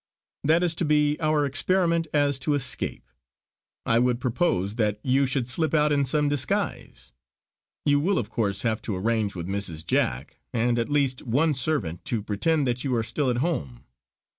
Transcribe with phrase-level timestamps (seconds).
[0.43, 3.05] "That is to be our experiment as to escape.
[3.85, 7.11] I would propose that you should slip out in some disguise.
[7.85, 9.85] You will of course have to arrange with Mrs.
[9.85, 13.83] Jack, and at least one servant, to pretend that you are still at home.